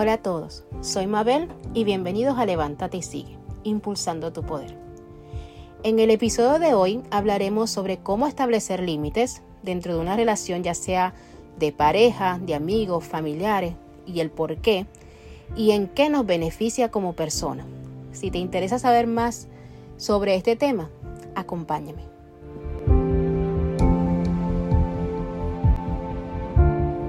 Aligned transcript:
Hola 0.00 0.12
a 0.12 0.22
todos, 0.22 0.62
soy 0.80 1.08
Mabel 1.08 1.48
y 1.74 1.82
bienvenidos 1.82 2.38
a 2.38 2.46
Levántate 2.46 2.98
y 2.98 3.02
Sigue, 3.02 3.36
impulsando 3.64 4.32
tu 4.32 4.44
poder. 4.44 4.78
En 5.82 5.98
el 5.98 6.10
episodio 6.10 6.60
de 6.60 6.72
hoy 6.72 7.02
hablaremos 7.10 7.68
sobre 7.70 7.98
cómo 7.98 8.28
establecer 8.28 8.78
límites 8.78 9.42
dentro 9.64 9.94
de 9.94 10.00
una 10.00 10.14
relación 10.14 10.62
ya 10.62 10.74
sea 10.74 11.14
de 11.58 11.72
pareja, 11.72 12.38
de 12.40 12.54
amigos, 12.54 13.06
familiares 13.06 13.74
y 14.06 14.20
el 14.20 14.30
por 14.30 14.58
qué 14.58 14.86
y 15.56 15.72
en 15.72 15.88
qué 15.88 16.10
nos 16.10 16.24
beneficia 16.24 16.92
como 16.92 17.14
persona. 17.14 17.66
Si 18.12 18.30
te 18.30 18.38
interesa 18.38 18.78
saber 18.78 19.08
más 19.08 19.48
sobre 19.96 20.36
este 20.36 20.54
tema, 20.54 20.90
acompáñame. 21.34 22.17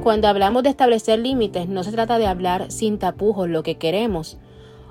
Cuando 0.04 0.30
hablamos 0.30 0.64
de 0.64 0.70
establecer 0.70 1.20
límites, 1.20 1.68
no 1.68 1.84
se 1.84 1.92
trata 1.92 2.18
de 2.18 2.26
hablar 2.26 2.72
sin 2.72 3.00
tapujos 3.00 3.50
lo 3.50 3.64
que 3.64 3.78
queremos 3.78 4.38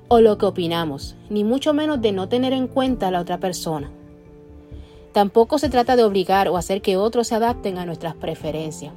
o 0.09 0.21
lo 0.21 0.37
que 0.37 0.45
opinamos, 0.45 1.17
ni 1.31 1.45
mucho 1.45 1.73
menos 1.73 2.03
de 2.03 2.13
no 2.13 2.29
tener 2.29 2.53
en 2.53 2.67
cuenta 2.67 3.09
a 3.09 3.11
la 3.11 3.21
otra 3.21 3.39
persona. 3.39 3.91
Tampoco 5.13 5.59
se 5.59 5.71
trata 5.71 5.97
de 5.97 6.05
obligar 6.05 6.49
o 6.49 6.59
hacer 6.59 6.83
que 6.83 6.99
otros 6.99 7.29
se 7.29 7.35
adapten 7.35 7.79
a 7.79 7.87
nuestras 7.87 8.15
preferencias. 8.17 8.93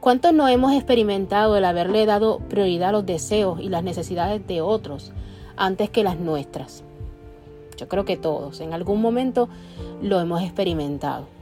¿Cuántos 0.00 0.34
no 0.34 0.46
hemos 0.46 0.74
experimentado 0.74 1.56
el 1.56 1.64
haberle 1.64 2.04
dado 2.04 2.40
prioridad 2.40 2.90
a 2.90 2.92
los 2.92 3.06
deseos 3.06 3.60
y 3.60 3.70
las 3.70 3.82
necesidades 3.82 4.46
de 4.46 4.60
otros 4.60 5.12
antes 5.56 5.88
que 5.88 6.04
las 6.04 6.18
nuestras? 6.18 6.84
Yo 7.78 7.88
creo 7.88 8.04
que 8.04 8.18
todos, 8.18 8.60
en 8.60 8.74
algún 8.74 9.00
momento 9.00 9.48
lo 10.02 10.20
hemos 10.20 10.42
experimentado. 10.42 11.33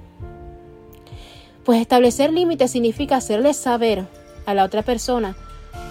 Pues 1.64 1.80
establecer 1.80 2.32
límites 2.32 2.72
significa 2.72 3.16
hacerle 3.16 3.54
saber 3.54 4.06
a 4.46 4.54
la 4.54 4.64
otra 4.64 4.82
persona 4.82 5.36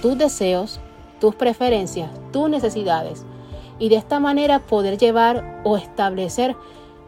tus 0.01 0.17
deseos, 0.17 0.81
tus 1.19 1.35
preferencias, 1.35 2.09
tus 2.33 2.49
necesidades 2.49 3.25
y 3.79 3.87
de 3.87 3.95
esta 3.95 4.19
manera 4.19 4.59
poder 4.59 4.97
llevar 4.97 5.61
o 5.63 5.77
establecer 5.77 6.57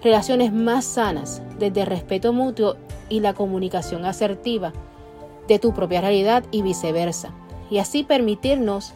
relaciones 0.01 0.53
más 0.53 0.85
sanas 0.85 1.41
desde 1.59 1.81
el 1.81 1.87
respeto 1.87 2.31
mutuo 2.31 2.77
y 3.09 3.19
la 3.19 3.33
comunicación 3.33 4.05
asertiva 4.05 4.71
de 5.47 5.59
tu 5.59 5.73
propia 5.73 5.99
realidad 5.99 6.45
y 6.51 6.61
viceversa. 6.61 7.33
Y 7.69 7.79
así 7.79 8.03
permitirnos 8.03 8.93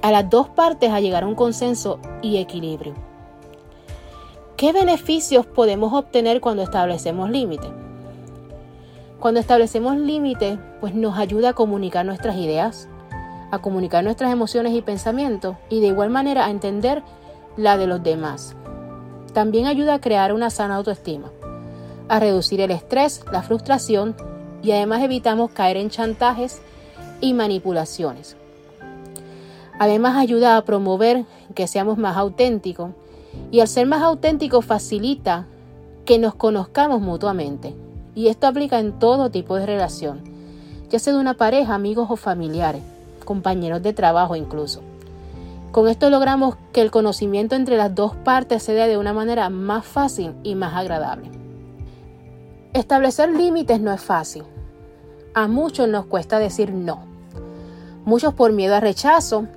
a 0.00 0.12
las 0.12 0.30
dos 0.30 0.48
partes 0.48 0.90
a 0.90 1.00
llegar 1.00 1.24
a 1.24 1.26
un 1.26 1.34
consenso 1.34 1.98
y 2.22 2.36
equilibrio. 2.36 2.94
¿Qué 4.56 4.72
beneficios 4.72 5.44
podemos 5.44 5.92
obtener 5.92 6.40
cuando 6.40 6.62
establecemos 6.62 7.30
límites? 7.30 7.83
Cuando 9.20 9.40
establecemos 9.40 9.96
límites, 9.96 10.58
pues 10.80 10.94
nos 10.94 11.18
ayuda 11.18 11.50
a 11.50 11.54
comunicar 11.54 12.04
nuestras 12.04 12.36
ideas, 12.36 12.88
a 13.50 13.58
comunicar 13.58 14.04
nuestras 14.04 14.32
emociones 14.32 14.74
y 14.74 14.82
pensamientos 14.82 15.56
y 15.70 15.80
de 15.80 15.88
igual 15.88 16.10
manera 16.10 16.46
a 16.46 16.50
entender 16.50 17.02
la 17.56 17.76
de 17.76 17.86
los 17.86 18.02
demás. 18.02 18.54
También 19.32 19.66
ayuda 19.66 19.94
a 19.94 20.00
crear 20.00 20.32
una 20.32 20.50
sana 20.50 20.76
autoestima, 20.76 21.30
a 22.08 22.20
reducir 22.20 22.60
el 22.60 22.70
estrés, 22.70 23.24
la 23.32 23.42
frustración 23.42 24.14
y 24.62 24.72
además 24.72 25.02
evitamos 25.02 25.50
caer 25.50 25.76
en 25.76 25.90
chantajes 25.90 26.60
y 27.20 27.34
manipulaciones. 27.34 28.36
Además 29.78 30.16
ayuda 30.16 30.56
a 30.56 30.64
promover 30.64 31.24
que 31.54 31.66
seamos 31.66 31.98
más 31.98 32.16
auténticos 32.16 32.90
y 33.50 33.60
al 33.60 33.68
ser 33.68 33.86
más 33.86 34.02
auténticos 34.02 34.64
facilita 34.64 35.46
que 36.04 36.18
nos 36.18 36.34
conozcamos 36.34 37.00
mutuamente. 37.00 37.74
Y 38.14 38.28
esto 38.28 38.46
aplica 38.46 38.78
en 38.78 38.98
todo 38.98 39.30
tipo 39.30 39.56
de 39.56 39.66
relación, 39.66 40.22
ya 40.90 40.98
sea 40.98 41.12
de 41.12 41.18
una 41.18 41.34
pareja, 41.34 41.74
amigos 41.74 42.08
o 42.10 42.16
familiares, 42.16 42.82
compañeros 43.24 43.82
de 43.82 43.92
trabajo 43.92 44.36
incluso. 44.36 44.82
Con 45.72 45.88
esto 45.88 46.08
logramos 46.10 46.56
que 46.72 46.82
el 46.82 46.92
conocimiento 46.92 47.56
entre 47.56 47.76
las 47.76 47.94
dos 47.94 48.14
partes 48.14 48.62
se 48.62 48.74
dé 48.74 48.86
de 48.86 48.96
una 48.96 49.12
manera 49.12 49.50
más 49.50 49.84
fácil 49.84 50.34
y 50.44 50.54
más 50.54 50.74
agradable. 50.74 51.30
Establecer 52.72 53.30
límites 53.30 53.80
no 53.80 53.92
es 53.92 54.00
fácil, 54.00 54.44
a 55.34 55.48
muchos 55.48 55.88
nos 55.88 56.06
cuesta 56.06 56.38
decir 56.38 56.72
no. 56.72 57.04
Muchos 58.04 58.34
por 58.34 58.52
miedo 58.52 58.76
a 58.76 58.80
rechazo, 58.80 59.48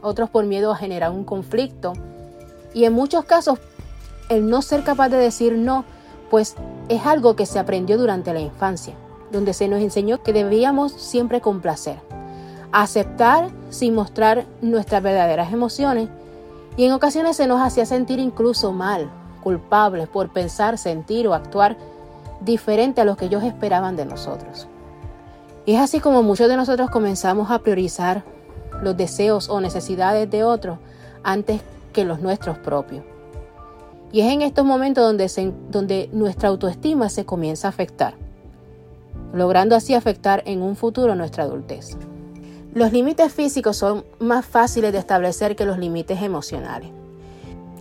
otros 0.00 0.30
por 0.30 0.44
miedo 0.44 0.70
a 0.70 0.76
generar 0.76 1.10
un 1.10 1.24
conflicto. 1.24 1.92
Y 2.72 2.84
en 2.84 2.92
muchos 2.92 3.24
casos, 3.24 3.58
el 4.28 4.48
no 4.48 4.62
ser 4.62 4.84
capaz 4.84 5.08
de 5.08 5.16
decir 5.16 5.54
no, 5.54 5.84
pues 6.30 6.56
es 6.88 7.06
algo 7.06 7.36
que 7.36 7.46
se 7.46 7.58
aprendió 7.58 7.98
durante 7.98 8.32
la 8.32 8.40
infancia, 8.40 8.94
donde 9.30 9.52
se 9.52 9.68
nos 9.68 9.80
enseñó 9.80 10.22
que 10.22 10.32
debíamos 10.32 10.92
siempre 10.92 11.40
complacer, 11.40 11.98
aceptar 12.72 13.50
sin 13.70 13.94
mostrar 13.94 14.46
nuestras 14.60 15.02
verdaderas 15.02 15.52
emociones 15.52 16.08
y 16.76 16.84
en 16.84 16.92
ocasiones 16.92 17.36
se 17.36 17.46
nos 17.46 17.60
hacía 17.60 17.86
sentir 17.86 18.18
incluso 18.18 18.72
mal, 18.72 19.10
culpables 19.42 20.08
por 20.08 20.30
pensar, 20.30 20.78
sentir 20.78 21.28
o 21.28 21.34
actuar 21.34 21.76
diferente 22.40 23.00
a 23.00 23.04
lo 23.04 23.16
que 23.16 23.26
ellos 23.26 23.44
esperaban 23.44 23.96
de 23.96 24.04
nosotros. 24.04 24.66
Y 25.66 25.74
es 25.74 25.80
así 25.80 26.00
como 26.00 26.22
muchos 26.22 26.48
de 26.48 26.56
nosotros 26.56 26.90
comenzamos 26.90 27.50
a 27.50 27.60
priorizar 27.60 28.24
los 28.82 28.96
deseos 28.96 29.48
o 29.48 29.60
necesidades 29.60 30.30
de 30.30 30.44
otros 30.44 30.78
antes 31.22 31.62
que 31.92 32.04
los 32.04 32.20
nuestros 32.20 32.58
propios. 32.58 33.04
Y 34.14 34.20
es 34.20 34.32
en 34.32 34.42
estos 34.42 34.64
momentos 34.64 35.04
donde, 35.72 36.08
nuestra 36.12 36.48
autoestima 36.48 37.08
se 37.08 37.26
comienza 37.26 37.66
a 37.66 37.70
afectar, 37.70 38.14
logrando 39.32 39.74
así 39.74 39.92
afectar 39.92 40.44
en 40.46 40.62
un 40.62 40.76
futuro 40.76 41.16
nuestra 41.16 41.42
adultez. 41.42 41.96
Los 42.74 42.92
límites 42.92 43.32
físicos 43.32 43.76
son 43.76 44.04
más 44.20 44.46
fáciles 44.46 44.92
de 44.92 45.00
establecer 45.00 45.56
que 45.56 45.64
los 45.64 45.78
límites 45.80 46.22
emocionales. 46.22 46.90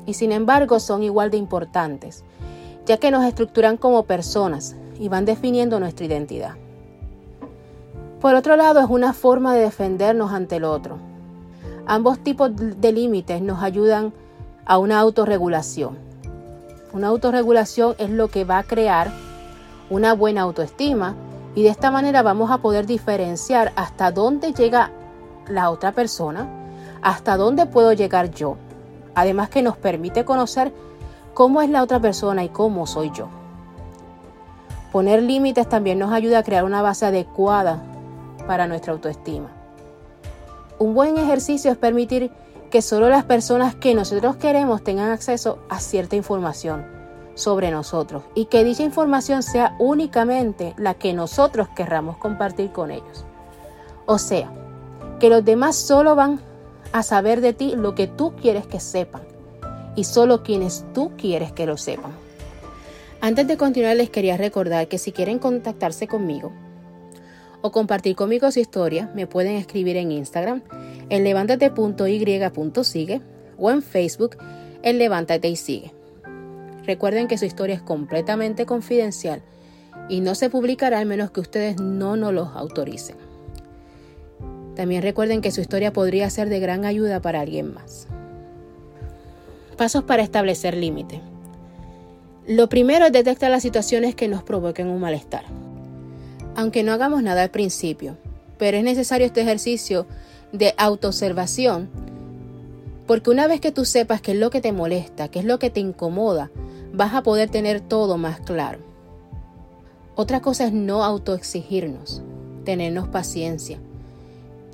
Y 0.08 0.16
sin 0.16 0.32
embargo 0.32 0.80
son 0.80 1.04
igual 1.04 1.30
de 1.30 1.38
importantes, 1.38 2.24
ya 2.88 2.98
que 2.98 3.12
nos 3.12 3.24
estructuran 3.26 3.78
como 3.78 4.06
personas 4.06 4.76
y 5.00 5.10
van 5.10 5.26
definiendo 5.26 5.80
nuestra 5.80 6.08
identidad. 6.08 6.56
Por 8.20 8.34
otro 8.34 8.56
lado, 8.56 8.80
es 8.80 8.90
una 8.90 9.14
forma 9.14 9.54
de 9.54 9.62
defendernos 9.62 10.32
ante 10.32 10.56
el 10.56 10.64
otro. 10.64 10.98
Ambos 11.86 12.18
tipos 12.24 12.50
de 12.56 12.92
límites 12.92 13.40
nos 13.44 13.62
ayudan 13.62 14.14
a 14.66 14.80
una 14.80 15.00
autorregulación. 15.00 16.12
Una 16.94 17.08
autorregulación 17.08 17.96
es 17.98 18.12
lo 18.12 18.28
que 18.28 18.46
va 18.46 18.60
a 18.60 18.64
crear 18.64 19.12
una 19.90 20.14
buena 20.14 20.42
autoestima 20.42 21.16
y 21.56 21.64
de 21.64 21.70
esta 21.70 21.90
manera 21.90 22.22
vamos 22.22 22.52
a 22.52 22.60
poder 22.60 22.86
diferenciar 22.86 23.74
hasta 23.76 24.12
dónde 24.12 24.54
llega 24.54 24.92
la 25.48 25.72
otra 25.72 25.92
persona, 25.92 26.48
hasta 27.02 27.36
dónde 27.36 27.66
puedo 27.66 27.94
llegar 27.94 28.30
yo. 28.30 28.58
Además 29.16 29.50
que 29.50 29.64
nos 29.64 29.76
permite 29.76 30.24
conocer 30.24 30.72
cómo 31.34 31.64
es 31.64 31.70
la 31.72 31.82
otra 31.82 32.00
persona 32.00 32.44
y 32.44 32.50
cómo 32.50 32.86
soy 32.86 33.10
yo. 33.12 33.28
Poner 34.92 35.24
límites 35.24 35.68
también 35.68 35.98
nos 35.98 36.14
ayuda 36.14 36.40
a 36.40 36.44
crear 36.44 36.64
una 36.64 36.84
base 36.84 37.08
adecuada 37.08 37.82
para 38.46 38.68
nuestra 38.68 38.94
autoestima. 38.94 39.50
Un 40.78 40.94
buen 40.94 41.18
ejercicio 41.18 41.72
es 41.72 41.78
permitir 41.78 42.30
que 42.74 42.82
solo 42.82 43.08
las 43.08 43.24
personas 43.24 43.76
que 43.76 43.94
nosotros 43.94 44.38
queremos 44.38 44.84
tengan 44.84 45.12
acceso 45.12 45.60
a 45.70 45.80
cierta 45.80 46.16
información 46.16 46.84
sobre 47.36 47.70
nosotros 47.70 48.24
y 48.34 48.46
que 48.46 48.64
dicha 48.64 48.82
información 48.82 49.44
sea 49.44 49.76
únicamente 49.78 50.74
la 50.78 50.96
que 50.96 51.14
nosotros 51.14 51.68
querramos 51.76 52.18
compartir 52.18 52.72
con 52.72 52.90
ellos. 52.90 53.26
O 54.08 54.18
sea, 54.18 54.52
que 55.20 55.30
los 55.30 55.46
demás 55.46 55.76
solo 55.76 56.16
van 56.16 56.42
a 56.94 57.04
saber 57.04 57.42
de 57.42 57.54
ti 57.54 57.76
lo 57.76 57.94
que 57.94 58.08
tú 58.08 58.34
quieres 58.42 58.66
que 58.66 58.80
sepan 58.80 59.22
y 59.96 60.06
solo 60.06 60.42
quienes 60.42 60.84
tú 60.96 61.12
quieres 61.16 61.52
que 61.52 61.68
lo 61.68 61.78
sepan. 61.78 62.14
Antes 63.22 63.48
de 63.48 63.56
continuar 63.56 63.98
les 63.98 64.10
quería 64.10 64.36
recordar 64.36 64.88
que 64.88 64.98
si 64.98 65.12
quieren 65.12 65.38
contactarse 65.38 66.08
conmigo, 66.08 66.52
o 67.64 67.72
compartir 67.72 68.16
conmigo 68.18 68.52
su 68.52 68.60
historia, 68.60 69.10
me 69.16 69.26
pueden 69.26 69.56
escribir 69.56 69.96
en 69.96 70.12
Instagram 70.12 70.62
en 71.10 71.24
levántate.y.sigue 71.24 73.22
o 73.58 73.72
en 73.72 73.82
Facebook 73.82 74.38
en 74.84 74.98
Levántate 74.98 75.48
y 75.48 75.56
Sigue. 75.56 75.94
Recuerden 76.86 77.30
que 77.30 77.38
su 77.38 77.46
historia 77.46 77.76
es 77.76 77.82
completamente 77.82 78.66
confidencial 78.66 79.42
y 80.10 80.20
no 80.20 80.36
se 80.36 80.50
publicará 80.50 81.00
al 81.00 81.06
menos 81.06 81.32
que 81.32 81.40
ustedes 81.40 81.80
no 81.80 82.18
nos 82.18 82.34
lo 82.34 82.44
autoricen. 82.48 83.16
También 84.76 85.02
recuerden 85.02 85.40
que 85.40 85.52
su 85.52 85.62
historia 85.62 85.94
podría 85.94 86.30
ser 86.30 86.50
de 86.50 86.60
gran 86.60 86.84
ayuda 86.84 87.22
para 87.22 87.40
alguien 87.40 87.74
más. 87.74 88.10
Pasos 89.78 90.04
para 90.04 90.22
establecer 90.22 90.76
límites. 90.76 91.22
Lo 92.46 92.68
primero 92.68 93.06
es 93.06 93.14
detectar 93.14 93.52
las 93.52 93.64
situaciones 93.64 94.16
que 94.16 94.28
nos 94.28 94.44
provoquen 94.44 94.90
un 94.90 95.00
malestar 95.00 95.63
aunque 96.56 96.84
no 96.84 96.94
hagamos 96.94 97.24
nada 97.24 97.44
al 97.44 97.52
principio. 97.52 98.18
Pero 98.58 98.78
es 98.78 98.84
necesario 98.84 99.26
este 99.26 99.42
ejercicio 99.42 100.06
de 100.52 100.74
autoobservación, 100.78 101.90
porque 103.08 103.32
una 103.32 103.48
vez 103.48 103.60
que 103.60 103.72
tú 103.72 103.86
sepas 103.86 104.22
qué 104.22 104.32
es 104.32 104.38
lo 104.38 104.50
que 104.50 104.62
te 104.62 104.72
molesta, 104.72 105.28
qué 105.28 105.40
es 105.40 105.46
lo 105.46 105.60
que 105.60 105.70
te 105.70 105.80
incomoda, 105.80 106.52
vas 106.94 107.14
a 107.14 107.24
poder 107.24 107.50
tener 107.50 107.82
todo 107.82 108.18
más 108.18 108.40
claro. 108.40 108.80
Otra 110.16 110.42
cosa 110.42 110.66
es 110.66 110.74
no 110.74 111.04
autoexigirnos, 111.04 112.22
tenernos 112.64 113.08
paciencia, 113.08 113.80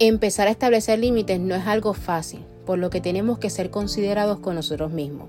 Empezar 0.02 0.48
a 0.48 0.52
establecer 0.52 0.98
límites 0.98 1.42
no 1.42 1.56
es 1.56 1.68
algo 1.68 1.94
fácil, 1.94 2.40
por 2.66 2.80
lo 2.80 2.90
que 2.90 3.02
tenemos 3.02 3.38
que 3.38 3.50
ser 3.50 3.70
considerados 3.70 4.40
con 4.40 4.56
nosotros 4.56 4.92
mismos. 4.92 5.28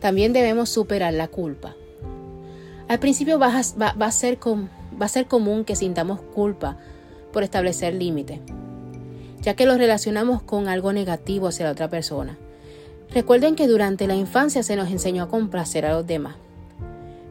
También 0.00 0.32
debemos 0.32 0.68
superar 0.68 1.12
la 1.12 1.26
culpa. 1.26 1.74
Al 2.86 3.00
principio 3.00 3.40
va 3.40 3.52
a, 3.58 4.12
ser 4.12 4.38
va 5.00 5.06
a 5.06 5.08
ser 5.08 5.26
común 5.26 5.64
que 5.64 5.76
sintamos 5.76 6.20
culpa 6.20 6.76
por 7.32 7.42
establecer 7.42 7.94
límites, 7.94 8.40
ya 9.40 9.54
que 9.54 9.66
lo 9.66 9.76
relacionamos 9.76 10.42
con 10.42 10.68
algo 10.68 10.92
negativo 10.92 11.48
hacia 11.48 11.66
la 11.66 11.72
otra 11.72 11.88
persona. 11.88 12.36
Recuerden 13.12 13.54
que 13.54 13.66
durante 13.66 14.06
la 14.06 14.14
infancia 14.14 14.62
se 14.62 14.76
nos 14.76 14.90
enseñó 14.90 15.22
a 15.22 15.28
complacer 15.28 15.86
a 15.86 15.92
los 15.92 16.06
demás, 16.06 16.36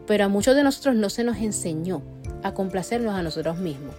pero 0.08 0.26
a 0.26 0.28
muchos 0.28 0.56
de 0.56 0.64
nosotros 0.64 0.96
no 0.96 1.10
se 1.10 1.24
nos 1.24 1.38
enseñó 1.38 2.02
a 2.44 2.54
complacernos 2.54 3.14
a 3.14 3.24
nosotros 3.24 3.58
mismos. 3.58 3.94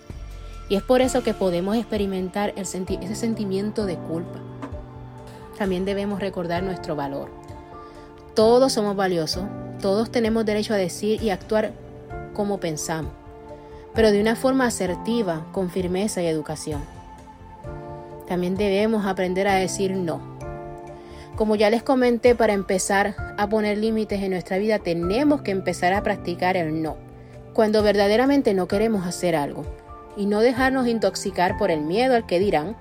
Y 0.69 0.75
es 0.75 0.83
por 0.83 1.01
eso 1.01 1.23
que 1.23 1.35
podemos 1.35 1.77
experimentar 1.77 2.53
ese 2.57 3.15
sentimiento 3.15 3.87
de 3.87 3.97
culpa. 3.97 4.41
También 5.57 5.85
debemos 5.85 6.21
recordar 6.21 6.63
nuestro 6.63 6.95
valor. 6.95 7.31
Todos 8.35 8.73
somos 8.73 8.95
valiosos, 8.95 9.45
todos 9.81 10.11
tenemos 10.11 10.45
derecho 10.45 10.75
a 10.75 10.77
decir 10.77 11.23
y 11.23 11.31
actuar 11.31 11.73
como 12.35 12.61
pensamos, 12.61 13.13
pero 13.99 14.13
de 14.13 14.21
una 14.21 14.37
forma 14.37 14.65
asertiva, 14.65 15.45
con 15.51 15.71
firmeza 15.71 16.23
y 16.23 16.27
educación. 16.27 16.81
También 18.29 18.55
debemos 18.55 19.05
aprender 19.05 19.49
a 19.49 19.57
decir 19.57 19.91
no. 19.91 20.21
Como 21.35 21.57
ya 21.57 21.69
les 21.69 21.83
comenté, 21.83 22.37
para 22.37 22.53
empezar 22.53 23.17
a 23.37 23.49
poner 23.49 23.77
límites 23.77 24.23
en 24.23 24.31
nuestra 24.31 24.59
vida 24.59 24.79
tenemos 24.79 25.43
que 25.43 25.51
empezar 25.51 25.95
a 25.95 26.05
practicar 26.05 26.57
el 26.57 26.81
no. 26.81 26.97
Cuando 27.55 27.83
verdaderamente 27.83 28.55
no 28.55 28.69
queremos 28.69 29.05
hacer 29.05 29.35
algo, 29.35 29.65
y 30.17 30.27
no 30.27 30.43
dejarnos 30.43 30.87
intoxicar 30.87 31.59
por 31.59 31.73
el 31.73 31.81
miedo 31.81 32.15
al 32.15 32.25
que 32.25 32.39
dirán, 32.39 32.77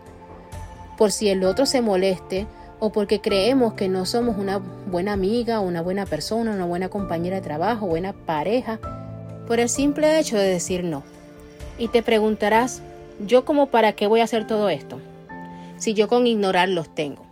por 1.00 1.12
si 1.12 1.30
el 1.30 1.44
otro 1.46 1.66
se 1.66 1.82
moleste 1.82 2.46
o 2.78 2.92
porque 2.92 3.22
creemos 3.22 3.74
que 3.74 3.90
no 3.90 4.06
somos 4.06 4.38
una 4.38 4.60
buena 4.60 5.14
amiga, 5.14 5.62
una 5.62 5.82
buena 5.82 6.06
persona, 6.06 6.52
una 6.52 6.66
buena 6.66 6.90
compañera 6.90 7.38
de 7.38 7.42
trabajo, 7.42 7.88
buena 7.88 8.14
pareja, 8.14 8.80
por 9.48 9.60
el 9.60 9.70
simple 9.70 10.20
hecho 10.20 10.38
de 10.38 10.48
decir 10.48 10.84
no. 10.84 11.04
Y 11.80 11.88
te 11.88 12.04
preguntarás, 12.04 12.82
¿yo 13.26 13.46
como 13.46 13.68
para 13.68 13.94
qué 13.94 14.08
voy 14.08 14.20
a 14.20 14.26
hacer 14.26 14.46
todo 14.46 14.70
esto? 14.70 15.00
Si 15.78 15.94
yo 15.94 16.08
con 16.08 16.28
ignorar 16.28 16.70
los 16.70 16.94
tengo. 16.94 17.26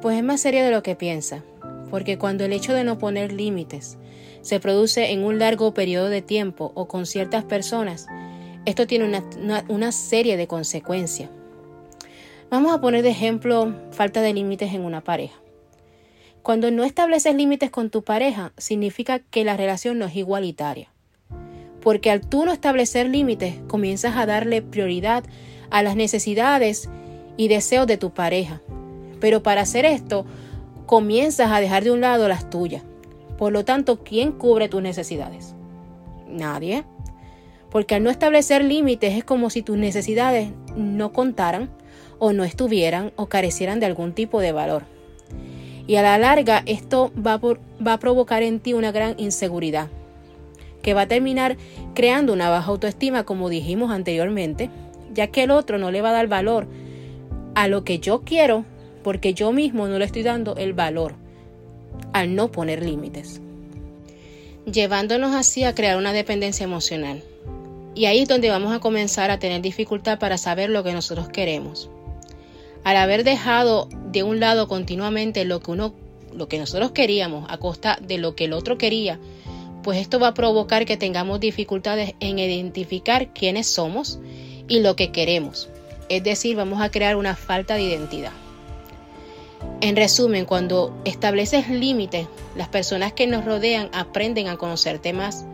Pues 0.00 0.16
es 0.16 0.24
más 0.24 0.40
serio 0.40 0.64
de 0.64 0.70
lo 0.70 0.82
que 0.82 0.94
piensa, 0.94 1.42
porque 1.90 2.18
cuando 2.18 2.44
el 2.44 2.52
hecho 2.52 2.72
de 2.72 2.84
no 2.84 2.98
poner 2.98 3.32
límites 3.32 3.98
se 4.42 4.60
produce 4.60 5.10
en 5.10 5.24
un 5.24 5.38
largo 5.38 5.74
periodo 5.74 6.08
de 6.08 6.22
tiempo 6.22 6.70
o 6.74 6.86
con 6.86 7.04
ciertas 7.04 7.44
personas, 7.44 8.06
esto 8.64 8.86
tiene 8.86 9.20
una, 9.68 9.92
serie 9.92 10.36
de 10.36 10.46
consecuencias. 10.46 11.30
Vamos 12.50 12.72
a 12.72 12.80
poner 12.80 13.02
de 13.02 13.10
ejemplo 13.10 13.74
falta 13.90 14.20
de 14.20 14.34
límites 14.34 14.72
en 14.72 14.84
una 14.84 15.02
pareja. 15.02 15.36
Cuando 16.42 16.70
no 16.70 16.84
estableces 16.84 17.34
límites 17.34 17.70
con 17.70 17.90
tu 17.90 18.04
pareja, 18.04 18.52
significa 18.56 19.18
que 19.18 19.44
la 19.44 19.56
relación 19.56 19.98
no 19.98 20.06
es 20.06 20.16
igualitaria. 20.16 20.90
Porque 21.82 22.10
al 22.10 22.20
tú 22.20 22.44
no 22.44 22.52
establecer 22.52 23.08
límites, 23.08 23.56
comienzas 23.68 24.16
a 24.16 24.26
darle 24.26 24.62
prioridad 24.62 25.24
a 25.70 25.82
las 25.82 25.96
necesidades 25.96 26.88
y 27.36 27.48
deseos 27.48 27.86
de 27.86 27.96
tu 27.96 28.10
pareja. 28.10 28.60
Pero 29.20 29.42
para 29.42 29.62
hacer 29.62 29.84
esto, 29.84 30.26
comienzas 30.86 31.50
a 31.50 31.60
dejar 31.60 31.84
de 31.84 31.90
un 31.90 32.00
lado 32.00 32.28
las 32.28 32.50
tuyas. 32.50 32.82
Por 33.36 33.52
lo 33.52 33.64
tanto, 33.64 34.02
¿quién 34.02 34.32
cubre 34.32 34.68
tus 34.68 34.82
necesidades? 34.82 35.54
Nadie 36.28 36.84
porque 37.70 37.94
al 37.94 38.02
no 38.02 38.10
establecer 38.10 38.64
límites 38.64 39.16
es 39.16 39.24
como 39.24 39.50
si 39.50 39.62
tus 39.62 39.76
necesidades 39.76 40.50
no 40.76 41.12
contaran 41.12 41.70
o 42.18 42.32
no 42.32 42.44
estuvieran 42.44 43.12
o 43.16 43.26
carecieran 43.26 43.80
de 43.80 43.86
algún 43.86 44.12
tipo 44.12 44.40
de 44.40 44.52
valor. 44.52 44.84
Y 45.86 45.96
a 45.96 46.02
la 46.02 46.18
larga 46.18 46.62
esto 46.66 47.12
va, 47.14 47.38
va 47.38 47.92
a 47.92 47.98
provocar 47.98 48.42
en 48.42 48.60
ti 48.60 48.74
una 48.74 48.92
gran 48.92 49.14
inseguridad, 49.18 49.88
que 50.88 50.94
va 50.94 51.02
a 51.02 51.06
terminar 51.06 51.58
creando 51.92 52.32
una 52.32 52.48
baja 52.48 52.70
autoestima 52.70 53.24
como 53.24 53.50
dijimos 53.50 53.90
anteriormente, 53.90 54.70
ya 55.12 55.26
que 55.26 55.42
el 55.42 55.50
otro 55.50 55.76
no 55.76 55.90
le 55.90 56.00
va 56.00 56.08
a 56.08 56.14
dar 56.14 56.28
valor 56.28 56.66
a 57.54 57.68
lo 57.68 57.84
que 57.84 57.98
yo 57.98 58.22
quiero 58.22 58.64
porque 59.04 59.34
yo 59.34 59.52
mismo 59.52 59.86
no 59.86 59.98
le 59.98 60.06
estoy 60.06 60.22
dando 60.22 60.56
el 60.56 60.72
valor 60.72 61.14
al 62.14 62.34
no 62.34 62.50
poner 62.50 62.82
límites, 62.82 63.42
llevándonos 64.64 65.34
así 65.34 65.62
a 65.64 65.74
crear 65.74 65.98
una 65.98 66.14
dependencia 66.14 66.64
emocional. 66.64 67.22
Y 67.94 68.06
ahí 68.06 68.20
es 68.20 68.28
donde 68.28 68.48
vamos 68.48 68.72
a 68.72 68.80
comenzar 68.80 69.30
a 69.30 69.38
tener 69.38 69.60
dificultad 69.60 70.18
para 70.18 70.38
saber 70.38 70.70
lo 70.70 70.84
que 70.84 70.94
nosotros 70.94 71.28
queremos. 71.28 71.90
Al 72.82 72.96
haber 72.96 73.24
dejado 73.24 73.90
de 74.10 74.22
un 74.22 74.40
lado 74.40 74.68
continuamente 74.68 75.44
lo 75.44 75.60
que 75.60 75.70
uno 75.70 75.92
lo 76.32 76.48
que 76.48 76.58
nosotros 76.58 76.92
queríamos 76.92 77.44
a 77.50 77.58
costa 77.58 77.98
de 78.00 78.16
lo 78.16 78.34
que 78.34 78.44
el 78.44 78.54
otro 78.54 78.78
quería, 78.78 79.18
pues 79.82 79.98
esto 79.98 80.18
va 80.18 80.28
a 80.28 80.34
provocar 80.34 80.84
que 80.84 80.96
tengamos 80.96 81.40
dificultades 81.40 82.14
en 82.20 82.38
identificar 82.38 83.32
quiénes 83.32 83.66
somos 83.66 84.18
y 84.68 84.80
lo 84.80 84.96
que 84.96 85.12
queremos. 85.12 85.68
Es 86.08 86.24
decir, 86.24 86.56
vamos 86.56 86.80
a 86.80 86.90
crear 86.90 87.16
una 87.16 87.36
falta 87.36 87.74
de 87.74 87.82
identidad. 87.82 88.32
En 89.80 89.96
resumen, 89.96 90.44
cuando 90.44 90.96
estableces 91.04 91.68
límites, 91.68 92.26
las 92.56 92.68
personas 92.68 93.12
que 93.12 93.26
nos 93.26 93.44
rodean 93.44 93.88
aprenden 93.92 94.48
a 94.48 94.56
conocerte 94.56 95.12
más 95.12 95.44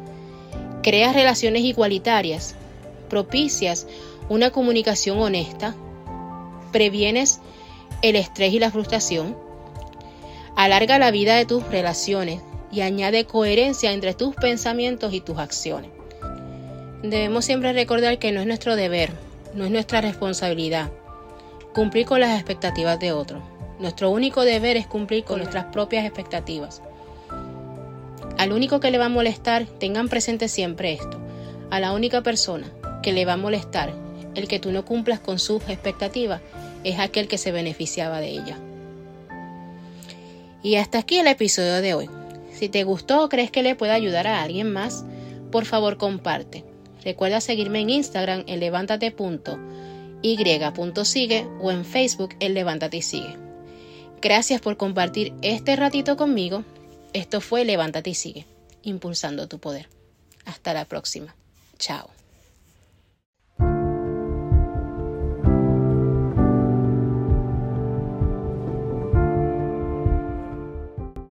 creas 0.82 1.14
relaciones 1.14 1.62
igualitarias, 1.62 2.54
propicias 3.08 3.86
una 4.28 4.50
comunicación 4.50 5.18
honesta, 5.18 5.74
previenes 6.72 7.40
el 8.02 8.16
estrés 8.16 8.52
y 8.52 8.58
la 8.58 8.70
frustración, 8.70 9.36
alarga 10.56 10.98
la 10.98 11.10
vida 11.10 11.36
de 11.36 11.46
tus 11.46 11.66
relaciones 11.68 12.40
y 12.74 12.80
añade 12.80 13.24
coherencia 13.24 13.92
entre 13.92 14.14
tus 14.14 14.34
pensamientos 14.34 15.12
y 15.12 15.20
tus 15.20 15.38
acciones. 15.38 15.90
Debemos 17.02 17.44
siempre 17.44 17.72
recordar 17.72 18.18
que 18.18 18.32
no 18.32 18.40
es 18.40 18.46
nuestro 18.46 18.76
deber, 18.76 19.10
no 19.54 19.64
es 19.64 19.70
nuestra 19.70 20.00
responsabilidad 20.00 20.90
cumplir 21.74 22.06
con 22.06 22.20
las 22.20 22.34
expectativas 22.38 22.98
de 23.00 23.12
otros. 23.12 23.42
Nuestro 23.80 24.10
único 24.10 24.44
deber 24.44 24.76
es 24.76 24.86
cumplir 24.86 25.24
con 25.24 25.38
nuestras 25.38 25.66
propias 25.66 26.06
expectativas. 26.06 26.80
Al 28.38 28.52
único 28.52 28.80
que 28.80 28.90
le 28.90 28.98
va 28.98 29.06
a 29.06 29.10
molestar, 29.10 29.66
tengan 29.66 30.08
presente 30.08 30.48
siempre 30.48 30.92
esto, 30.94 31.20
a 31.70 31.80
la 31.80 31.92
única 31.92 32.22
persona 32.22 32.70
que 33.02 33.12
le 33.12 33.24
va 33.24 33.34
a 33.34 33.36
molestar 33.36 33.92
el 34.34 34.48
que 34.48 34.58
tú 34.58 34.72
no 34.72 34.84
cumplas 34.84 35.20
con 35.20 35.38
sus 35.38 35.62
expectativas 35.68 36.40
es 36.82 36.98
aquel 36.98 37.28
que 37.28 37.38
se 37.38 37.52
beneficiaba 37.52 38.20
de 38.20 38.30
ella. 38.30 38.58
Y 40.62 40.76
hasta 40.76 40.98
aquí 40.98 41.18
el 41.18 41.26
episodio 41.26 41.82
de 41.82 41.94
hoy. 41.94 42.10
Si 42.54 42.68
te 42.68 42.84
gustó 42.84 43.24
o 43.24 43.28
crees 43.28 43.50
que 43.50 43.62
le 43.62 43.74
pueda 43.74 43.94
ayudar 43.94 44.26
a 44.26 44.42
alguien 44.42 44.72
más, 44.72 45.04
por 45.50 45.64
favor 45.64 45.98
comparte. 45.98 46.64
Recuerda 47.02 47.40
seguirme 47.40 47.80
en 47.80 47.90
Instagram 47.90 48.44
en 48.46 48.60
levántate.y.sigue 48.60 51.46
o 51.60 51.70
en 51.70 51.84
Facebook 51.84 52.34
en 52.40 52.54
levántate 52.54 52.96
y 52.96 53.02
sigue. 53.02 53.36
Gracias 54.22 54.60
por 54.60 54.76
compartir 54.76 55.34
este 55.42 55.76
ratito 55.76 56.16
conmigo 56.16 56.64
esto 57.14 57.40
fue 57.40 57.64
Levántate 57.64 58.10
y 58.10 58.14
sigue, 58.14 58.44
impulsando 58.82 59.46
tu 59.46 59.60
poder. 59.60 59.88
Hasta 60.44 60.74
la 60.74 60.84
próxima. 60.84 61.34
Chao. 61.78 62.13